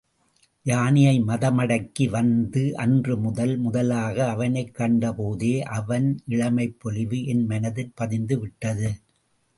[0.63, 8.89] யானையை மதமடக்கி வந்த அன்று, முதன் முதலாக அவனைக் கண்டபோதே, அவன் இளமைபொலிவு என் மனத்திற் பதிந்துவிட்டது.